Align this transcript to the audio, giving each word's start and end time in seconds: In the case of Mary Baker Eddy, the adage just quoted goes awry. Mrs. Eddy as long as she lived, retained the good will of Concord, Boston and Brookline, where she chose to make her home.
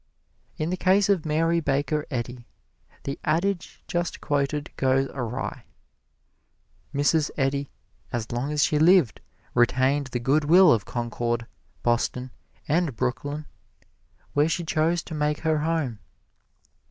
In 0.57 0.71
the 0.71 0.77
case 0.77 1.09
of 1.09 1.27
Mary 1.27 1.59
Baker 1.59 2.07
Eddy, 2.09 2.47
the 3.03 3.19
adage 3.23 3.83
just 3.87 4.19
quoted 4.19 4.71
goes 4.75 5.07
awry. 5.13 5.63
Mrs. 6.91 7.29
Eddy 7.37 7.69
as 8.11 8.31
long 8.31 8.51
as 8.51 8.63
she 8.63 8.79
lived, 8.79 9.21
retained 9.53 10.07
the 10.07 10.17
good 10.17 10.45
will 10.45 10.71
of 10.73 10.85
Concord, 10.85 11.45
Boston 11.83 12.31
and 12.67 12.95
Brookline, 12.95 13.45
where 14.33 14.49
she 14.49 14.63
chose 14.65 15.03
to 15.03 15.13
make 15.13 15.41
her 15.41 15.59
home. 15.59 15.99